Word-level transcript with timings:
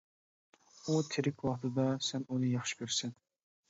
ئۇ 0.85 0.95
تىرىك 1.11 1.47
ۋاقتىدا 1.51 1.87
سەن 2.09 2.29
ئۇنى 2.29 2.53
ياخشى 2.59 2.85
كۆرىسەن. 2.85 3.19